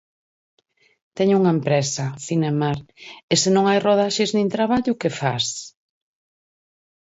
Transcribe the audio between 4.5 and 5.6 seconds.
traballo, que fas?